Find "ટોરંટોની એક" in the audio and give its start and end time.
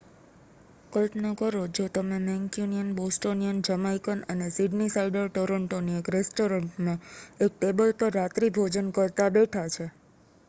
5.29-6.09